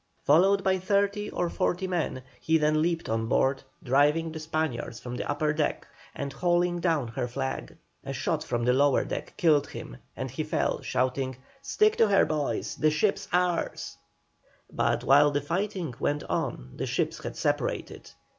Followed 0.23 0.63
by 0.63 0.79
thirty 0.79 1.29
or 1.29 1.47
forty 1.47 1.85
men, 1.85 2.23
he 2.39 2.57
then 2.57 2.81
leaped 2.81 3.07
on 3.07 3.27
board, 3.27 3.61
driving 3.83 4.31
the 4.31 4.39
Spaniards 4.39 4.99
from 4.99 5.13
the 5.15 5.29
upper 5.29 5.53
deck, 5.53 5.85
and 6.15 6.33
hauling 6.33 6.79
down 6.79 7.09
her 7.09 7.27
flag. 7.27 7.77
A 8.03 8.11
shot 8.11 8.43
from 8.43 8.65
the 8.65 8.73
lower 8.73 9.05
deck 9.05 9.35
killed 9.37 9.67
him, 9.67 9.97
and 10.17 10.31
he 10.31 10.43
fell, 10.43 10.81
shouting, 10.81 11.37
"Stick 11.61 11.97
to 11.97 12.07
her, 12.07 12.25
boys! 12.25 12.77
The 12.77 12.89
ship's 12.89 13.27
ours." 13.31 13.95
But 14.71 15.03
while 15.03 15.29
the 15.29 15.39
fighting 15.39 15.93
went 15.99 16.23
on 16.23 16.71
the 16.77 16.87
ships 16.87 17.21
had 17.21 17.37
separated. 17.37 18.09